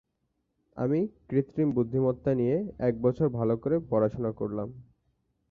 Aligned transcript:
আমি 0.77 0.99
কৃত্রিম 1.29 1.67
বুদ্ধিমত্তা 1.71 2.31
নিয়ে 2.33 2.55
একবছর 2.79 3.27
ভালো 3.29 3.53
করে 3.57 3.75
পড়াশোনা 3.89 4.31
করলাম। 4.31 4.67